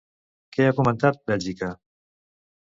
[0.55, 1.71] Què ha comentat Bèlgica?